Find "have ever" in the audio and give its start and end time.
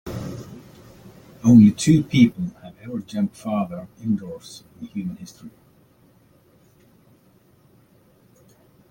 2.63-2.97